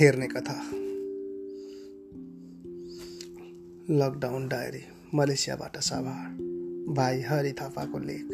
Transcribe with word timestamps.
हेर्ने 0.00 0.26
कथा। 0.26 0.54
Lockdown 3.90 4.48
diary 4.48 4.80
मलेसियाबाट 5.14 5.76
साभार 5.76 6.30
भाइ 6.94 7.20
हरि 7.20 7.52
थापाको 7.52 7.98
लेख। 7.98 8.28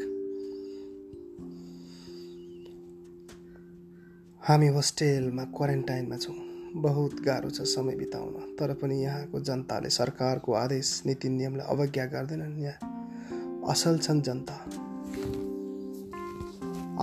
हामी 4.49 4.67
होस्टेलमा 4.67 5.45
क्वारेन्टाइनमा 5.45 6.17
छौँ। 6.17 6.35
बहुत 6.77 7.21
गाह्रो 7.21 7.51
छ 7.51 7.61
समय 7.61 7.97
बिताउन 7.97 8.57
तर 8.59 8.75
पनि 8.75 9.03
यहाँको 9.03 9.41
जनताले 9.41 9.91
सरकारको 9.91 10.53
आदेश 10.53 11.03
नीति 11.07 11.29
नियमलाई 11.29 11.67
अवज्ञा 11.67 12.07
गर्दैनन् 12.07 12.63
यहाँ। 12.63 13.65
असल 13.69 13.99
छन् 13.99 14.23
जनता। 14.23 14.55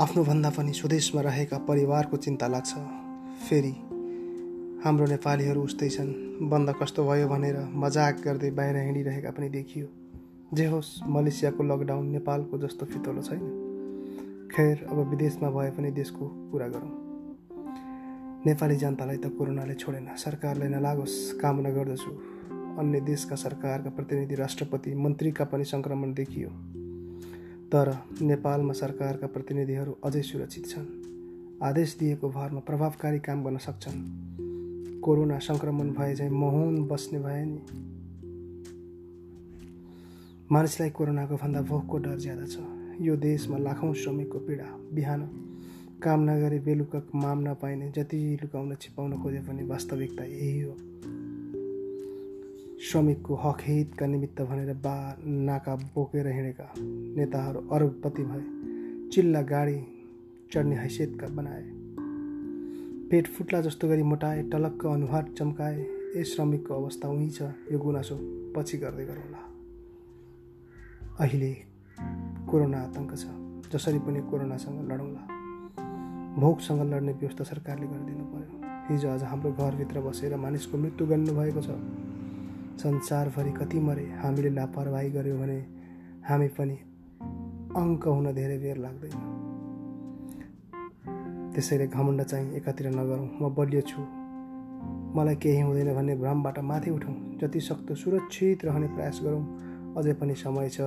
आफ्नोभन्दा 0.01 0.49
पनि 0.49 0.73
स्वदेशमा 0.73 1.21
रहेका 1.21 1.57
परिवारको 1.57 2.17
चिन्ता 2.17 2.47
लाग्छ। 2.47 2.73
फेरि 3.49 3.75
हाम्रो 4.87 5.05
नेपालीहरू 5.05 5.61
उस्तै 5.61 5.89
छन्। 5.89 6.11
बन्द 6.49 6.73
कस्तो 6.81 7.03
भयो 7.07 7.27
भनेर 7.27 7.55
मजाक 7.75 8.21
गर्दै 8.23 8.51
बाहिर 8.51 8.75
हिँडिरहेका 8.75 9.31
पनि 9.31 9.49
देखियो। 9.49 9.87
जे 10.53 10.65
होस् 10.65 11.03
मलेसियाको 11.07 11.63
लकडाउन 11.63 12.07
नेपालको 12.07 12.57
जस्तो 12.57 12.85
फितलो 12.85 13.21
छैन। 13.21 13.41
खैर 14.55 14.87
अब 14.89 14.97
विदेशमा 15.09 15.49
भए 15.49 15.69
पनि 15.69 15.91
देशको 15.91 16.27
कुरा 16.51 16.67
गरौँ। 16.67 16.91
नेपाली 18.45 18.75
जनतालाई 18.75 19.17
त 19.17 19.25
कोरोनाले 19.25 19.73
छोडेन। 19.73 20.07
सरकारले 20.15 20.67
नलागोस् 20.67 21.33
कामना 21.41 21.69
गर्दछु 21.69 22.11
अन्य 22.79 22.99
देशका 23.01 23.35
सरकारका 23.35 23.89
प्रतिनिधि 23.89 24.35
राष्ट्रपति 24.35 24.95
मन्त्रीका 24.95 25.45
पनि 25.45 25.65
सङ्क्रमण 25.65 26.13
देखियो। 26.13 26.49
तर 27.67 27.93
नेपालमा 28.21 28.73
सरकारका 28.73 29.27
प्रतिनिधिहरू 29.27 29.97
अझै 30.03 30.21
सुरक्षित 30.21 30.65
छन्। 30.65 30.87
आदेश 31.63 31.97
दिएको 31.99 32.29
भरमा 32.29 32.59
प्रभावकारी 32.59 33.19
काम 33.19 33.43
गर्न 33.43 33.57
सक्छन्। 33.57 34.46
कोरोना 35.07 35.39
सङ्क्रमण 35.39 35.89
भए 35.89 36.15
चाहिँ 36.15 36.31
मौन 36.31 36.87
बस्ने 36.87 37.19
भए 37.19 37.43
नि। 37.45 37.61
मानिसलाई 40.51 40.89
कोरोनाको 40.89 41.35
भन्दा 41.35 41.61
भोकको 41.61 41.97
डर 41.97 42.17
ज्यादा 42.19 42.45
छ। 42.45 42.57
यो 43.01 43.15
देशमा 43.15 43.57
लाखौँ 43.57 43.93
श्रमिकको 43.93 44.39
पीडा 44.39 44.67
बिहान 44.93 45.21
काम 46.03 46.29
नगरे 46.29 46.59
बेलुका 46.59 47.01
माम 47.15 47.39
नपाइने 47.47 47.91
जति 47.91 48.19
लुकाउन 48.43 48.75
छिपाउन 48.75 49.23
खोजे 49.23 49.39
पनि 49.39 49.63
वास्तविकता 49.63 50.23
यही 50.23 50.59
हो। 50.61 50.75
श्रमिकको 52.83 53.35
हक 53.35 53.61
हितका 53.61 54.05
निमित्त 54.05 54.41
भनेर 54.41 54.73
बा 54.73 55.17
नाका 55.23 55.75
बोकेर 55.75 56.27
हिँडेका 56.27 56.73
नेताहरू 56.77 57.59
अरबपति 57.69 58.23
भए 58.23 59.09
चिल्ला 59.09 59.41
गाडी 59.41 59.79
चढ्ने 60.51 60.75
हैसियतका 60.75 61.27
बनाए। 61.27 61.76
पेट 63.11 63.27
फुट्ला 63.27 63.59
जस्तो 63.61 63.87
गरी 63.87 64.03
मोटाए 64.03 64.41
टलक्क 64.51 64.85
अनुहार 64.85 65.25
चम्काए 65.37 65.77
ए 66.15 66.23
श्रमिकको 66.23 66.73
अवस्था 66.73 67.07
उही 67.07 67.29
छ 67.29 67.41
यो 67.71 67.79
गुनासो 67.79 68.15
पछि 68.55 68.77
गर्दै 68.77 69.05
गरौँला 69.05 69.41
अहिले 71.19 71.53
कोरोना 72.49 72.79
आतङ्क 72.83 73.15
छ 73.15 73.25
जसरी 73.73 73.99
पनि 73.99 74.21
कोरोनासँग 74.31 74.91
लडौँला। 74.91 75.21
भोकसँग 76.41 76.81
लड्ने 76.93 77.13
व्यवस्था 77.13 77.43
सरकारले 77.43 77.87
गरिदिनु 77.87 78.25
पर्यो। 78.33 78.59
हिजो 78.89 79.09
आज 79.09 79.23
हाम्रो 79.23 79.51
घरभित्र 79.51 80.01
बसेर 80.01 80.35
मानिसको 80.37 80.77
मृत्यु 80.77 81.07
गर्नुभएको 81.07 81.61
छ। 81.61 81.69
संसारभरि 82.83 83.51
कति 83.51 83.79
मरे 83.79 84.05
हामीले 84.21 84.49
लापरवाही 84.49 85.09
गऱ्यौँ 85.11 85.39
भने 85.39 85.59
हामी 86.29 86.47
पनि 86.59 86.77
अङ्क 87.77 88.07
हुन 88.07 88.31
धेरै 88.33 88.57
बेर 88.57 88.77
लाग्दैन। 88.77 89.46
त्यसैले 91.57 91.87
घमण्ड 91.87 92.23
चाहिँ 92.23 92.53
एकातिर 92.53 92.87
नगरौँ। 92.89 93.29
म 93.41 93.49
बलियो 93.49 93.81
छु। 93.81 94.01
मलाई 95.17 95.35
केही 95.35 95.61
हुँदैन 95.61 95.95
भन्ने 95.95 96.15
भ्रमबाट 96.15 96.59
माथि 96.59 96.91
उठौँ। 96.91 97.37
जति 97.41 97.59
सक्दो 97.59 97.95
सुरक्षित 97.95 98.65
रहने 98.65 98.87
प्रयास 98.87 99.19
गरौँ। 99.23 99.95
अझै 99.97 100.13
पनि 100.13 100.35
समय 100.35 100.69
छ। 100.69 100.81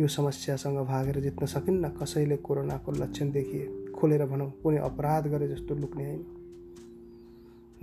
यो 0.00 0.08
समस्यासँग 0.08 0.76
भागेर 0.76 1.20
जित्न 1.20 1.46
सकिन्न। 1.46 1.88
कसैले 1.88 2.36
कोरोनाको 2.36 2.92
लक्षण 2.92 3.30
देखिए 3.30 3.92
खोलेर 3.92 4.26
भनौँ 4.26 4.50
कुनै 4.50 4.76
अपराध 4.78 5.26
गरे 5.26 5.48
जस्तो 5.48 5.74
लुक्ने 5.74 6.04
होइन। 6.04 6.24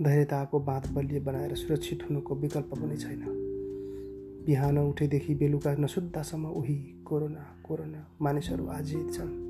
धैर्यताको 0.02 0.60
बाँध 0.60 0.92
बलियो 0.92 1.20
बनाएर 1.20 1.54
सुरक्षित 1.54 2.02
हुनुको 2.02 2.34
विकल्प 2.34 2.70
पनि 2.74 2.96
छैन। 2.96 3.22
बिहान 4.46 4.78
उठेदेखि 4.78 5.34
बेलुका 5.34 5.74
नसुत्दासम्म 5.74 6.46
उही 6.46 6.74
कोरोना 7.06 7.46
कोरोना 7.64 8.06
मानिसहरू 8.22 8.66
आजित 8.66 9.12
छन्। 9.14 9.43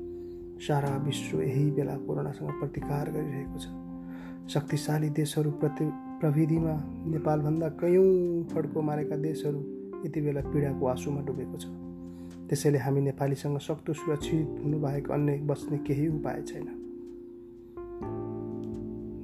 सारा 0.61 0.97
विश्व 0.97 1.41
यही 1.41 1.71
बेला 1.71 1.97
कोरोनासँग 1.97 2.49
प्रतिकार 2.49 3.11
गरिरहेको 3.11 3.59
छ। 3.59 3.67
शक्तिशाली 4.53 5.09
देशहरू 5.09 5.51
प्रति 5.51 5.89
प्रविधिमा 6.19 6.73
नेपालभन्दा 7.05 7.69
कैयौँ 7.69 8.43
फड्को 8.43 8.81
मारेका 8.81 9.15
देशहरू 9.15 9.59
यति 10.05 10.21
बेला 10.21 10.41
पीडाको 10.41 10.85
आँसुमा 10.85 11.21
डुबेको 11.21 11.57
छ। 11.57 11.65
त्यसैले 12.49 12.77
हामी 12.77 13.01
नेपालीसँग 13.01 13.57
सक्दो 13.59 13.93
सुरक्षित 13.93 14.61
हुनु 14.63 14.79
बाहेक 14.79 15.11
अन्य 15.11 15.37
बस्ने 15.37 15.77
केही 15.77 16.07
उपाय 16.07 16.41
छैन। 16.41 16.67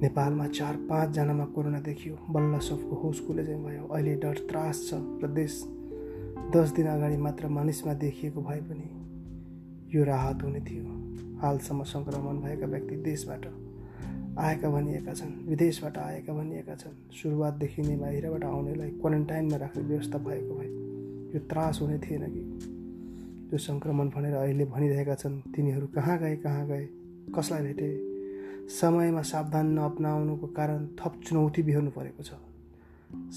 नेपालमा 0.02 0.46
चार 0.46 0.76
पाँचजनामा 0.76 1.44
कोरोना 1.44 1.80
देखियो। 1.80 2.18
बल्ल 2.30 2.58
सबको 2.58 2.96
होस 2.96 3.20
चाहिँ 3.20 3.64
भयो। 3.64 3.86
अहिले 3.86 4.14
डर 4.14 4.34
त्रास 4.34 4.90
छ। 4.90 4.94
र 4.94 5.28
देश 5.28 5.64
दस 6.56 6.70
दिन 6.70 6.86
अगाडि 6.86 7.16
मात्र 7.16 7.48
मानिसमा 7.48 7.94
देखिएको 7.94 8.42
भए 8.42 8.60
पनि 8.60 9.96
यो 9.96 10.04
राहत 10.04 10.42
हुने 10.42 10.60
थियो। 10.60 11.01
हालसम्म 11.42 11.82
सङ्क्रमण 11.82 12.36
भएका 12.38 12.66
व्यक्ति 12.66 12.96
देशबाट 12.96 13.46
आएका 14.38 14.70
भनिएका 14.70 15.14
छन् 15.14 15.48
विदेशबाट 15.48 15.98
आएका 15.98 16.32
भनिएका 16.32 16.74
छन्। 16.74 17.12
सुरुवातदेखि 17.12 17.82
नै 17.82 17.96
बाहिरबाट 17.96 18.44
आउनेलाई 18.44 18.90
क्वारेन्टाइनमा 18.90 19.56
राख्ने 19.56 19.82
व्यवस्था 19.82 20.18
भएको 20.18 20.54
भए 20.54 20.68
यो 21.34 21.40
त्रास 21.40 21.78
हुने 21.82 21.98
थिएन 21.98 22.24
कि? 22.30 22.42
जो 23.50 23.58
सङ्क्रमण 23.58 24.08
भनेर 24.08 24.34
अहिले 24.34 24.64
भनिरहेका 24.64 25.14
छन् 25.14 25.40
तिनीहरू 25.54 25.86
कहाँ 25.86 26.18
गए 26.18 26.36
कहाँ 26.36 26.66
गए 26.66 26.88
कसलाई 27.34 27.62
भेटे? 27.62 27.90
समयमा 28.80 29.22
सावधान 29.22 29.66
नअपनाउनुको 29.66 30.46
कारण 30.46 30.86
थप 30.86 31.20
चुनौती 31.26 31.62
बिहोर्नु 31.62 31.90
परेको 31.90 32.22
छ। 32.22 32.32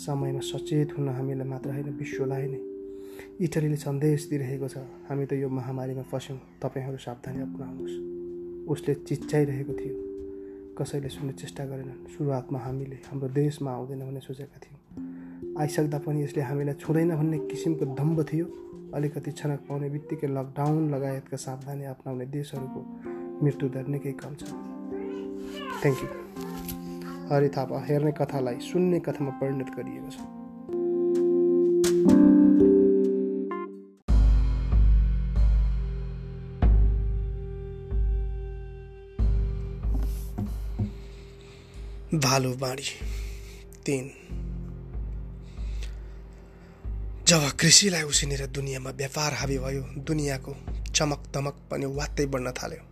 समयमा 0.06 0.40
सचेत 0.40 0.98
हुन 0.98 1.10
हामीलाई 1.10 1.48
मात्र 1.48 1.70
होइन 1.70 1.90
विश्वलाई 1.90 2.48
नै। 2.48 2.75
इटलीले 3.42 3.76
सन्देश 3.76 4.30
दिइरहेको 4.30 4.68
छ 4.68 4.78
हामी 5.10 5.26
त 5.26 5.34
यो 5.34 5.50
महामारीमा 5.50 6.04
फस्यौँ। 6.12 6.40
तपाईँहरू 6.62 6.98
सावधानी 6.98 7.42
अप्नाउनुहोस्। 7.42 7.96
उसले 8.70 8.94
चिच्चाइरहेको 9.08 9.74
थियो। 9.74 9.96
कसैले 10.78 11.10
सुन्ने 11.10 11.34
चेष्टा 11.34 11.64
गरेनन्। 11.66 12.00
सुरुवातमा 12.18 12.60
हामीले 12.60 12.98
हाम्रो 13.08 13.28
देशमा 13.32 13.72
आउँदैन 13.72 14.00
भन्ने 14.00 14.20
सोचेका 14.20 14.58
थियौँ। 14.64 14.80
आइसक्दा 15.60 15.98
पनि 16.04 16.24
यसले 16.24 16.42
हामीलाई 16.42 16.76
छुँदैन 16.84 17.12
भन्ने 17.16 17.38
किसिमको 17.48 17.86
दम्ब 17.96 18.18
थियो। 18.24 18.46
अलिकति 18.96 19.32
छनक 19.32 19.60
पाउने 19.68 19.90
बित्तिकै 19.90 20.28
लकडाउन 20.28 20.84
लगायतका 20.94 21.38
सावधानी 21.38 21.84
अप्नाउने 21.86 22.26
देशहरूको 22.26 22.80
मृत्युदर 23.44 23.88
निकै 23.88 24.14
कम 24.20 24.34
छ। 24.36 24.44
थ्याङ्क 25.82 26.00
यू 26.04 26.10
हरि 27.32 27.50
थापा 27.50 27.78
हेर्ने 27.86 28.12
कथालाई 28.12 28.60
सुन्ने 28.62 29.00
कथामा 29.00 29.32
परिणत 29.40 29.70
गरिएको 29.76 30.10
छ। 30.12 30.18
भालु 42.20 42.52
बाँडी। 42.56 42.84
तिन। 43.86 44.12
जब 47.28 47.50
कृषिलाई 47.60 48.04
उसिनेर 48.04 48.46
दुनियाँमा 48.48 48.90
व्यापार 48.90 49.34
हाबी 49.34 49.58
भयो 49.58 49.82
दुनियाँको 49.98 50.56
चमक 50.96 51.24
दमक 51.34 51.56
पनि 51.72 51.86
वात्तै 51.86 52.26
बढ्न 52.26 52.52
थाल्यो। 52.52 52.84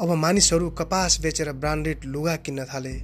अब 0.00 0.10
मानिसहरू 0.16 0.70
कपास 0.70 1.20
बेचेर 1.20 1.52
ब्रान्डेड 1.52 2.04
लुगा 2.04 2.36
किन्न 2.36 2.64
थाले। 2.64 2.94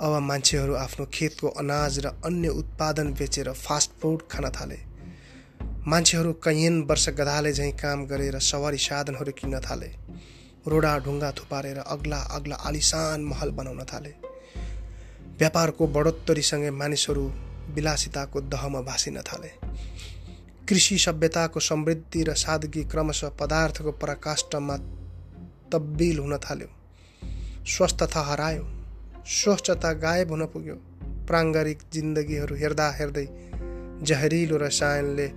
अब 0.00 0.12
मान्छेहरू 0.20 0.74
आफ्नो 0.74 1.06
खेतको 1.12 1.48
अनाज 1.48 1.98
र 1.98 2.06
अन्य 2.24 2.48
उत्पादन 2.48 3.12
बेचेर 3.12 3.52
फास्ट 3.52 3.90
फुड 4.00 4.22
खान 4.30 4.48
थाले। 4.50 4.78
मान्छेहरू 5.86 6.32
कैयन 6.32 6.80
वर्ष 6.82 7.08
गधाले 7.08 7.52
झैँ 7.52 7.72
काम 7.72 8.06
गरेर 8.06 8.38
सवारी 8.40 8.78
साधनहरू 8.78 9.32
किन्न 9.32 9.60
थाले। 9.60 9.90
रोडा 10.68 10.98
ढुङ्गा 10.98 11.32
थुपारेर 11.32 11.78
अग्ला 11.78 12.16
अग्ला 12.16 12.56
आलिसान 12.56 13.24
महल 13.24 13.50
बनाउन 13.50 13.84
थाले। 13.84 14.14
व्यापारको 15.38 15.86
बढोत्तरीसँगै 15.86 16.70
मानिसहरू 16.70 17.32
विलासिताको 17.74 18.40
दहमा 18.40 18.80
भासिन 18.80 19.20
थाले। 19.20 19.50
कृषि 20.68 20.98
सभ्यताको 20.98 21.60
समृद्धि 21.60 22.22
र 22.22 22.34
सादगी 22.34 22.84
क्रमशः 22.84 23.28
पदार्थको 23.28 23.92
पराकाष्ठमा 23.92 24.76
तब्बिल 25.72 26.18
हुन 26.18 26.38
थाल्यो। 26.38 26.68
स्वस्थता 27.66 28.20
हरायो। 28.20 28.68
स्वच्छता 29.26 29.92
गायब 29.92 30.30
हुन 30.30 30.46
पुग्यो। 30.46 30.74
प्राङ्गारिक 31.26 31.78
जिन्दगीहरू 31.92 32.56
हेर्दा 32.56 32.90
हेर्दै 32.90 33.26
जहरिलो 34.02 34.56
रसायनले 34.56 35.28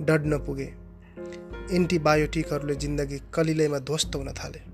डढ्न 0.00 0.38
पुगे। 0.38 0.74
एन्टिबायोटिकहरूले 1.76 2.74
जिन्दगी 2.74 3.20
कलिलैमा 3.34 3.78
ध्वस्त 3.78 4.14
हुन 4.14 4.32
थाले। 4.32 4.69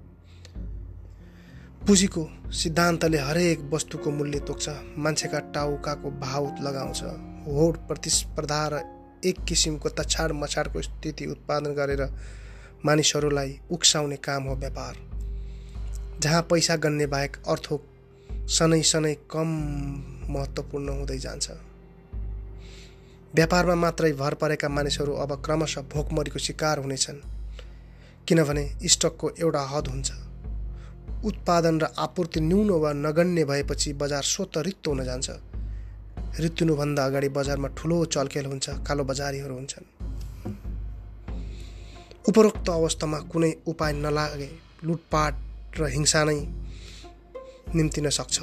पुँजीको 1.87 2.23
सिद्धान्तले 2.53 3.19
हरेक 3.19 3.61
वस्तुको 3.73 4.11
मूल्य 4.11 4.39
तोक्छ 4.41 4.69
मान्छेका 4.99 5.39
टाउकाको 5.55 6.11
भाव 6.11 6.47
लगाउँछ 6.61 7.03
होड 7.47 7.77
प्रतिस्पर्धा 7.89 8.59
र 8.73 8.81
एक 9.25 9.45
किसिमको 9.49 9.89
तछाड 9.89 10.33
मछाडको 10.33 10.83
स्थिति 10.83 11.27
उत्पादन 11.27 11.75
गरेर 11.75 12.03
मानिसहरूलाई 12.85 13.59
उक्साउने 13.71 14.17
काम 14.17 14.43
हो 14.43 14.57
व्यापार। 14.57 14.97
जहाँ 16.21 16.43
पैसा 16.43 16.77
गन्ने 16.77 17.07
बाहेक 17.07 17.37
अर्थ 17.47 17.73
सनै 18.51 18.83
सनै 18.83 19.15
कम 19.31 19.55
महत्त्वपूर्ण 20.29 20.89
हुँदै 20.89 21.19
जान्छ। 21.19 21.51
व्यापारमा 23.35 23.75
मात्रै 23.77 24.13
भर 24.13 24.35
परेका 24.35 24.69
मानिसहरू 24.69 25.13
अब 25.15 25.41
क्रमशः 25.45 25.89
भोकमरीको 25.95 26.39
शिकार 26.51 26.79
हुनेछन् 26.79 27.27
किनभने 28.29 28.71
स्टकको 28.89 29.31
एउटा 29.39 29.69
हद 29.71 29.89
हुन्छ। 29.89 30.26
उत्पादन 31.25 31.81
र 31.81 31.85
आपूर्ति 31.99 32.41
न्यून 32.41 32.71
वा 32.71 32.93
नगण्य 32.93 33.45
भएपछि 33.45 33.93
बजार 33.93 34.23
स्वत 34.23 34.59
रित्तो 34.59 34.91
हुन 34.91 35.05
जान्छ। 35.05 35.31
रित्तिनुभन्दा 36.41 37.05
अगाडि 37.05 37.29
बजारमा 37.29 37.69
ठुलो 37.69 38.05
चलखेल 38.05 38.47
हुन्छ 38.47 38.69
कालो 38.87 39.05
बजारीहरू 39.05 39.55
हुन्छन्। 39.55 39.87
उपरोक्त 42.29 42.69
अवस्थामा 42.71 43.19
कुनै 43.33 43.53
उपाय 43.67 43.93
नलागे 43.93 44.51
लुटपाट 44.85 45.35
र 45.81 45.87
हिंसा 45.87 46.25
नै 46.25 46.39
निम्तिन 47.75 48.09
सक्छ। 48.11 48.37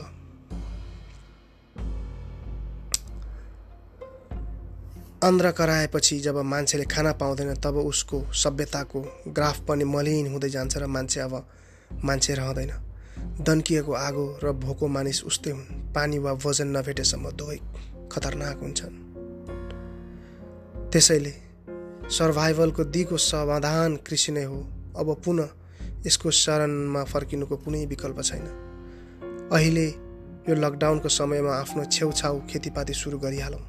आन्द्र 5.24 5.52
कराएपछि 5.52 6.20
जब 6.20 6.38
मान्छेले 6.44 6.86
खाना 6.86 7.12
पाउँदैन 7.14 7.54
तब 7.56 7.78
उसको 7.78 8.18
सभ्यताको 8.34 9.02
ग्राफ 9.28 9.60
पनि 9.68 9.84
मलिन 9.84 10.28
हुँदै 10.28 10.50
जान्छ 10.50 10.78
र 10.78 10.88
मान्छे 10.88 11.20
अब 11.20 11.34
मान्छे 12.04 12.34
रहँदैन। 12.34 12.72
दन्किएको 13.42 13.94
आगो 13.94 14.40
र 14.44 14.52
भोको 14.52 14.88
मानिस 14.88 15.24
उस्तै 15.24 15.52
हुन्। 15.52 15.94
पानी 15.94 16.18
वा 16.20 16.34
भोजन 16.34 16.68
नभेटेसम्म 16.78 17.32
दुवै 17.32 17.60
खतरनाक 18.12 18.58
हुन्छन्। 18.62 18.96
त्यसैले 20.92 21.34
सर्भाइभलको 22.10 22.84
दिगो 22.84 23.18
समाधान 23.18 23.96
कृषि 23.96 24.32
नै 24.32 24.44
हो। 24.44 24.60
अब 24.98 25.08
पुनः 25.26 25.50
यसको 26.06 26.32
शरणमा 26.32 27.04
फर्किनुको 27.04 27.58
कुनै 27.58 27.86
विकल्प 27.86 28.22
छैन। 28.22 28.48
अहिले 29.54 29.88
यो 30.50 30.56
लकडाउनको 30.56 31.10
समयमा 31.10 31.52
आफ्नो 31.56 31.84
छेउछाउ 31.86 32.36
खेतीपाती 32.50 32.94
सुरु 32.94 33.18
गरिहालौँ। 33.20 33.64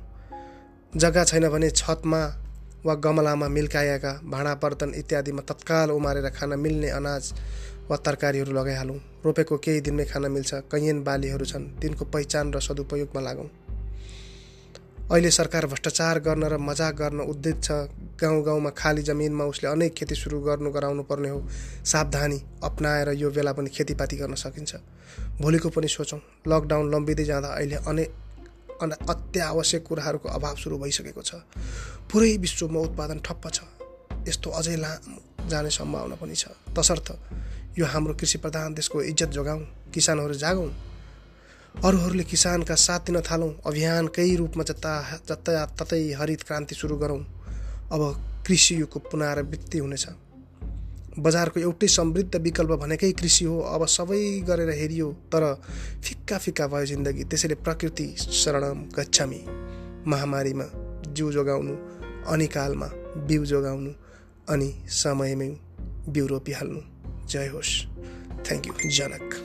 जग्गा 0.97 1.25
छैन 1.25 1.49
भने 1.49 1.71
छतमा 1.71 2.21
वा 2.87 2.95
गमलामा 2.95 3.49
मिल्काएका 3.49 4.13
भाँडा 4.25 4.55
बर्तन 4.55 4.93
इत्यादिमा 4.95 5.43
तत्काल 5.43 5.91
उमारेर 5.91 6.29
खान 6.29 6.59
मिल्ने 6.59 6.89
अनाज 6.91 7.25
वा 7.91 7.97
तरकारीहरू 7.97 8.53
लगाइहालौँ। 8.53 8.99
रोपेको 9.25 9.57
केही 9.59 9.81
दिनमै 9.81 10.05
खान 10.05 10.31
मिल्छ। 10.31 10.55
कैयन 10.73 11.03
बालीहरू 11.05 11.45
छन्। 11.45 11.65
तिनको 11.81 12.05
पहिचान 12.05 12.53
र 12.53 12.61
सदुपयोगमा 12.61 13.21
लागौँ। 13.21 13.49
अहिले 15.05 15.31
सरकार 15.31 15.67
भ्रष्टाचार 15.67 16.19
गर्न 16.21 16.45
र 16.49 16.57
मजाक 16.59 16.95
गर्न 16.97 17.21
उद्धित 17.21 17.57
छ। 17.61 17.71
गाउँ 18.17 18.43
गाउँमा 18.45 18.71
खाली 18.73 19.03
जमिनमा 19.03 19.45
उसले 19.45 19.69
अनेक 19.69 19.93
खेती 19.95 20.15
सुरु 20.15 20.41
गर्नु 20.41 20.71
गराउनु 20.73 21.03
पर्ने 21.05 21.29
हो। 21.29 21.41
सावधानी 21.85 22.39
अप्नाएर 22.65 23.09
यो 23.13 23.31
बेला 23.31 23.53
पनि 23.53 23.69
खेतीपाती 23.69 24.17
गर्न 24.17 24.35
सकिन्छ। 24.35 24.75
भोलिको 25.45 25.69
पनि 25.69 25.89
सोचौँ। 25.89 26.21
लकडाउन 26.49 26.85
लम्बिँदै 26.89 27.25
जाँदा 27.25 27.49
अहिले 27.49 27.77
अनेक 27.85 28.11
अत्यावश्यक 28.83 29.83
कुराहरूको 29.85 30.29
अभाव 30.29 30.57
सुरु 30.57 30.79
भइसकेको 30.79 31.23
छ। 31.23 31.45
पुरै 32.09 32.37
विश्वमा 32.41 32.81
उत्पादन 32.81 33.19
ठप्प 33.21 33.45
छ। 33.53 33.61
यस्तो 34.29 34.51
अझै 34.51 34.77
लामो 34.77 35.34
जाने 35.47 35.71
सम्भावना 35.71 36.15
पनि 36.17 36.35
छ। 36.35 36.45
तसर्थ 36.77 37.09
यो 37.79 37.87
हाम्रो 37.87 38.15
कृषि 38.15 38.39
प्रधान 38.39 38.75
देशको 38.75 39.03
इज्जत 39.03 39.31
जोगाउँ 39.31 39.63
किसानहरू 39.95 40.35
जागौँ। 40.35 40.71
अरूहरूले 41.85 42.25
किसानका 42.25 42.75
साथ 42.77 43.01
दिन 43.07 43.21
थालौँ 43.21 43.53
अभियानकै 43.67 44.35
रूपमा 44.37 44.65
जता 44.65 44.95
जता 45.29 45.65
ततै 45.75 46.03
हरित 46.13 46.43
क्रान्ति 46.43 46.75
सुरु 46.75 46.97
गरौँ। 46.97 47.23
अब 47.93 48.03
कृषि 48.47 48.81
युगको 48.81 48.99
पुनरावृत्ति 49.11 49.79
हुनेछ। 49.79 50.07
बजारको 51.19 51.61
एउटै 51.61 51.89
समृद्ध 51.89 52.37
विकल्प 52.37 52.71
भनेकै 52.79 53.11
कृषि 53.13 53.45
हो 53.45 53.59
अब 53.75 53.87
सबै 53.87 54.23
गरेर 54.47 54.71
हेरियो 54.71 55.11
तर 55.33 55.45
फिक्का 56.03 56.39
फिक्का 56.39 56.67
भयो 56.67 56.87
जिन्दगी 56.87 57.25
त्यसैले 57.25 57.55
प्रकृति 57.55 58.07
शरण 58.19 58.65
गच्छामी। 58.91 59.41
महामारीमा 60.07 60.67
जिउ 61.15 61.31
जोगाउनु 61.33 61.75
अनिकालमा 62.33 62.89
बिउ 63.27 63.45
जोगाउनु 63.45 63.91
अनि 64.49 64.75
समयमै 64.89 65.49
बिउ 66.09 66.27
रोपिहाल्नु 66.27 66.81
जय 67.27 67.47
होस्। 67.47 67.87
Thank 68.45 68.67
you 68.67 68.91
Janak. 68.91 69.44